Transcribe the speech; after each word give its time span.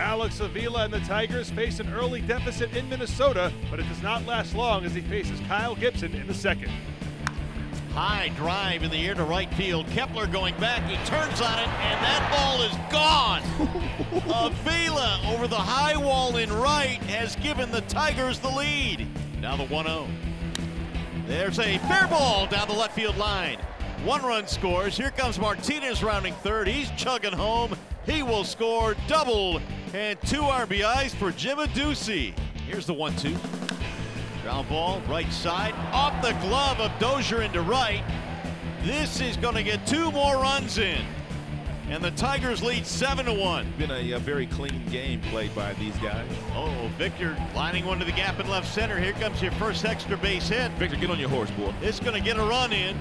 Alex 0.00 0.40
Avila 0.40 0.84
and 0.84 0.94
the 0.94 1.00
Tigers 1.00 1.50
face 1.50 1.78
an 1.78 1.92
early 1.92 2.22
deficit 2.22 2.74
in 2.74 2.88
Minnesota, 2.88 3.52
but 3.70 3.78
it 3.78 3.86
does 3.86 4.02
not 4.02 4.24
last 4.24 4.54
long 4.54 4.86
as 4.86 4.94
he 4.94 5.02
faces 5.02 5.38
Kyle 5.46 5.74
Gibson 5.74 6.14
in 6.14 6.26
the 6.26 6.32
second. 6.32 6.72
High 7.92 8.30
drive 8.34 8.82
in 8.82 8.90
the 8.90 9.06
air 9.06 9.14
to 9.14 9.24
right 9.24 9.52
field. 9.54 9.86
Kepler 9.88 10.26
going 10.26 10.56
back. 10.56 10.82
He 10.88 10.96
turns 11.06 11.42
on 11.42 11.58
it, 11.58 11.68
and 11.68 12.02
that 12.02 12.30
ball 12.32 12.62
is 12.62 12.74
gone. 12.90 13.42
Avila 14.46 15.20
over 15.34 15.46
the 15.46 15.54
high 15.54 15.98
wall 15.98 16.38
in 16.38 16.50
right 16.50 16.98
has 17.04 17.36
given 17.36 17.70
the 17.70 17.82
Tigers 17.82 18.38
the 18.38 18.48
lead. 18.48 19.06
Now 19.38 19.56
the 19.56 19.66
1 19.66 19.84
0. 19.84 20.08
There's 21.26 21.58
a 21.58 21.76
fair 21.78 22.06
ball 22.08 22.46
down 22.46 22.68
the 22.68 22.74
left 22.74 22.94
field 22.94 23.18
line. 23.18 23.58
One 24.04 24.22
run 24.22 24.46
scores. 24.46 24.96
Here 24.96 25.10
comes 25.10 25.38
Martinez 25.38 26.02
rounding 26.02 26.32
third. 26.36 26.68
He's 26.68 26.90
chugging 26.92 27.34
home. 27.34 27.76
He 28.06 28.22
will 28.22 28.44
score 28.44 28.96
double 29.06 29.60
and 29.92 30.18
two 30.22 30.40
RBIs 30.40 31.14
for 31.14 31.30
Jim 31.32 31.58
Adduci. 31.58 32.32
Here's 32.66 32.86
the 32.86 32.94
1 32.94 33.14
2. 33.16 33.36
Ground 34.42 34.68
ball, 34.70 35.02
right 35.06 35.30
side, 35.30 35.74
off 35.92 36.22
the 36.22 36.32
glove 36.46 36.80
of 36.80 36.90
Dozier 36.98 37.42
into 37.42 37.60
right. 37.60 38.02
This 38.84 39.20
is 39.20 39.36
going 39.36 39.56
to 39.56 39.62
get 39.62 39.86
two 39.86 40.10
more 40.12 40.36
runs 40.36 40.78
in. 40.78 41.04
And 41.90 42.04
the 42.04 42.12
Tigers 42.12 42.62
lead 42.62 42.86
7 42.86 43.26
to 43.26 43.34
1. 43.34 43.72
Been 43.76 43.90
a, 43.90 44.12
a, 44.12 44.18
very 44.20 44.46
clean 44.46 44.86
game 44.90 45.20
played 45.22 45.52
by 45.56 45.72
these 45.72 45.96
guys. 45.96 46.24
Oh, 46.54 46.88
Victor 46.96 47.36
lining 47.52 47.84
one 47.84 47.98
to 47.98 48.04
the 48.04 48.12
gap 48.12 48.38
in 48.38 48.48
left 48.48 48.72
center. 48.72 48.96
Here 48.96 49.12
comes 49.14 49.42
your 49.42 49.50
first 49.52 49.84
extra 49.84 50.16
base 50.16 50.48
hit. 50.48 50.70
Victor, 50.74 50.96
get 50.96 51.10
on 51.10 51.18
your 51.18 51.28
horse, 51.28 51.50
boy. 51.50 51.74
It's 51.82 51.98
going 51.98 52.14
to 52.14 52.20
get 52.20 52.36
a 52.36 52.44
run 52.44 52.72
in. 52.72 52.96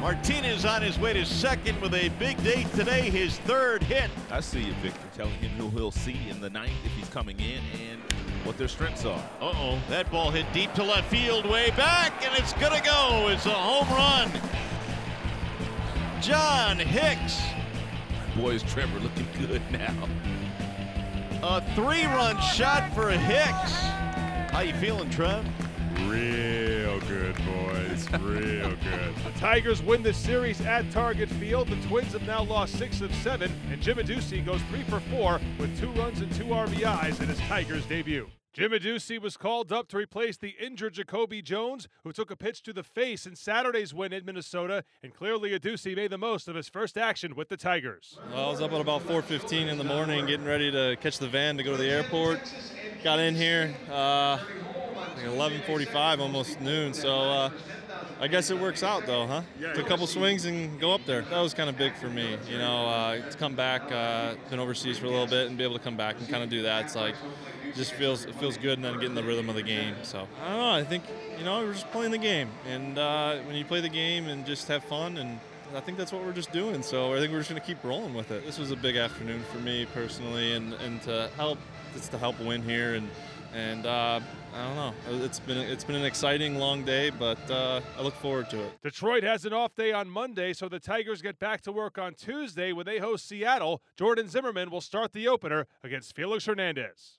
Martinez 0.00 0.64
on 0.64 0.82
his 0.82 0.98
way 0.98 1.12
to 1.12 1.24
second 1.24 1.80
with 1.80 1.94
a 1.94 2.08
big 2.18 2.36
day 2.42 2.66
today, 2.74 3.08
his 3.08 3.38
third 3.38 3.84
hit. 3.84 4.10
I 4.32 4.40
see 4.40 4.64
you, 4.64 4.72
Victor, 4.82 5.06
telling 5.14 5.34
him 5.34 5.50
who 5.50 5.70
he'll 5.70 5.92
see 5.92 6.18
in 6.28 6.40
the 6.40 6.50
ninth 6.50 6.72
if 6.84 6.90
he's 6.90 7.08
coming 7.10 7.38
in 7.38 7.60
and 7.88 8.00
what 8.42 8.58
their 8.58 8.66
strengths 8.66 9.04
are. 9.04 9.22
Uh-oh, 9.40 9.78
that 9.88 10.10
ball 10.10 10.32
hit 10.32 10.44
deep 10.52 10.74
to 10.74 10.82
left 10.82 11.08
field, 11.08 11.46
way 11.46 11.70
back, 11.76 12.26
and 12.26 12.36
it's 12.36 12.52
gonna 12.54 12.82
go. 12.84 13.28
It's 13.28 13.46
a 13.46 13.50
home 13.50 13.88
run. 13.96 14.28
John 16.20 16.80
Hicks. 16.80 17.40
Boy, 18.36 18.50
is 18.50 18.62
Trevor 18.64 18.98
looking 18.98 19.28
good 19.38 19.62
now. 19.70 20.08
A 21.42 21.60
three-run 21.74 22.40
shot 22.40 22.92
for 22.92 23.10
Hicks. 23.10 23.72
How 24.50 24.60
you 24.60 24.72
feeling, 24.74 25.08
Trev? 25.10 25.44
Real 26.06 26.98
good, 27.00 27.36
boys. 27.44 28.10
Real 28.20 28.70
good. 28.70 29.14
The 29.24 29.38
Tigers 29.38 29.82
win 29.82 30.02
the 30.02 30.12
series 30.12 30.60
at 30.62 30.90
Target 30.90 31.28
Field. 31.28 31.68
The 31.68 31.76
Twins 31.86 32.12
have 32.12 32.26
now 32.26 32.42
lost 32.42 32.76
six 32.76 33.00
of 33.00 33.14
seven, 33.16 33.52
and 33.70 33.80
Jim 33.80 33.98
Adduci 33.98 34.44
goes 34.44 34.60
three 34.62 34.82
for 34.82 34.98
four 34.98 35.40
with 35.58 35.78
two 35.78 35.90
runs 35.92 36.20
and 36.20 36.32
two 36.34 36.46
RBIs 36.46 37.20
in 37.20 37.28
his 37.28 37.38
Tigers 37.40 37.86
debut. 37.86 38.28
Jim 38.54 38.70
Adduci 38.70 39.20
was 39.20 39.36
called 39.36 39.72
up 39.72 39.88
to 39.88 39.96
replace 39.96 40.36
the 40.36 40.54
injured 40.64 40.94
Jacoby 40.94 41.42
Jones, 41.42 41.88
who 42.04 42.12
took 42.12 42.30
a 42.30 42.36
pitch 42.36 42.62
to 42.62 42.72
the 42.72 42.84
face 42.84 43.26
in 43.26 43.34
Saturday's 43.34 43.92
win 43.92 44.12
in 44.12 44.24
Minnesota, 44.24 44.84
and 45.02 45.12
clearly 45.12 45.58
Adduci 45.58 45.96
made 45.96 46.12
the 46.12 46.18
most 46.18 46.46
of 46.46 46.54
his 46.54 46.68
first 46.68 46.96
action 46.96 47.34
with 47.34 47.48
the 47.48 47.56
Tigers. 47.56 48.16
Well, 48.30 48.46
I 48.46 48.50
was 48.52 48.60
up 48.60 48.70
at 48.70 48.80
about 48.80 49.02
4.15 49.08 49.66
in 49.66 49.76
the 49.76 49.82
morning 49.82 50.24
getting 50.26 50.46
ready 50.46 50.70
to 50.70 50.96
catch 51.00 51.18
the 51.18 51.26
van 51.26 51.56
to 51.56 51.64
go 51.64 51.72
to 51.72 51.76
the 51.76 51.90
airport. 51.90 52.42
Got 53.02 53.18
in 53.18 53.34
here, 53.34 53.74
uh, 53.90 54.38
11:45, 55.24 56.20
almost 56.20 56.60
noon. 56.60 56.94
So 56.94 57.12
uh, 57.12 57.50
I 58.20 58.28
guess 58.28 58.50
it 58.50 58.58
works 58.58 58.82
out 58.82 59.06
though, 59.06 59.26
huh? 59.26 59.42
Yeah, 59.60 59.72
Took 59.72 59.86
a 59.86 59.88
couple 59.88 60.06
swings 60.06 60.44
and 60.44 60.80
go 60.80 60.92
up 60.92 61.04
there. 61.06 61.22
That 61.22 61.40
was 61.40 61.54
kind 61.54 61.68
of 61.68 61.76
big 61.76 61.94
for 61.96 62.08
me, 62.08 62.36
you 62.48 62.58
know, 62.58 62.86
uh, 62.86 63.30
to 63.30 63.36
come 63.36 63.54
back. 63.54 63.90
Uh, 63.90 64.34
been 64.50 64.60
overseas 64.60 64.98
for 64.98 65.06
a 65.06 65.10
little 65.10 65.26
bit 65.26 65.48
and 65.48 65.58
be 65.58 65.64
able 65.64 65.78
to 65.78 65.82
come 65.84 65.96
back 65.96 66.16
and 66.18 66.28
kind 66.28 66.42
of 66.42 66.50
do 66.50 66.62
that. 66.62 66.84
It's 66.84 66.96
like 66.96 67.14
it 67.66 67.74
just 67.74 67.92
feels 67.92 68.24
it 68.24 68.34
feels 68.36 68.56
good 68.56 68.78
and 68.78 68.84
then 68.84 68.94
getting 68.94 69.14
the 69.14 69.22
rhythm 69.24 69.48
of 69.48 69.54
the 69.54 69.62
game. 69.62 69.94
So 70.02 70.26
I 70.42 70.48
don't 70.48 70.58
know. 70.58 70.70
I 70.70 70.84
think 70.84 71.04
you 71.38 71.44
know 71.44 71.60
we're 71.60 71.72
just 71.72 71.90
playing 71.90 72.12
the 72.12 72.18
game, 72.18 72.50
and 72.66 72.98
uh, 72.98 73.38
when 73.40 73.56
you 73.56 73.64
play 73.64 73.80
the 73.80 73.88
game 73.88 74.28
and 74.28 74.46
just 74.46 74.68
have 74.68 74.84
fun 74.84 75.16
and 75.16 75.38
I 75.74 75.80
think 75.80 75.98
that's 75.98 76.12
what 76.12 76.22
we're 76.24 76.32
just 76.32 76.52
doing. 76.52 76.82
So 76.82 77.14
I 77.14 77.18
think 77.18 77.32
we're 77.32 77.38
just 77.38 77.50
going 77.50 77.60
to 77.60 77.66
keep 77.66 77.82
rolling 77.82 78.14
with 78.14 78.30
it. 78.30 78.44
This 78.46 78.58
was 78.58 78.70
a 78.70 78.76
big 78.76 78.96
afternoon 78.96 79.42
for 79.52 79.58
me 79.58 79.86
personally, 79.92 80.52
and, 80.52 80.72
and 80.74 81.02
to 81.02 81.30
help, 81.36 81.58
it's 81.96 82.08
to 82.08 82.18
help 82.18 82.38
win 82.40 82.62
here, 82.62 82.94
and 82.94 83.08
and 83.54 83.86
uh, 83.86 84.20
I 84.54 84.64
don't 84.64 84.76
know. 84.76 85.24
It's 85.24 85.38
been 85.38 85.58
it's 85.58 85.84
been 85.84 85.96
an 85.96 86.04
exciting 86.04 86.56
long 86.56 86.84
day, 86.84 87.10
but 87.10 87.38
uh, 87.50 87.80
I 87.98 88.02
look 88.02 88.14
forward 88.14 88.50
to 88.50 88.60
it. 88.60 88.82
Detroit 88.82 89.22
has 89.22 89.44
an 89.44 89.52
off 89.52 89.74
day 89.74 89.92
on 89.92 90.08
Monday, 90.08 90.52
so 90.52 90.68
the 90.68 90.80
Tigers 90.80 91.22
get 91.22 91.38
back 91.38 91.60
to 91.62 91.72
work 91.72 91.98
on 91.98 92.14
Tuesday 92.14 92.72
when 92.72 92.86
they 92.86 92.98
host 92.98 93.28
Seattle. 93.28 93.82
Jordan 93.96 94.28
Zimmermann 94.28 94.70
will 94.70 94.80
start 94.80 95.12
the 95.12 95.28
opener 95.28 95.66
against 95.82 96.14
Felix 96.16 96.46
Hernandez. 96.46 97.12